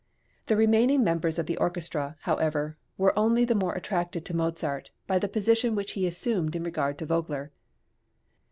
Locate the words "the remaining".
0.47-1.03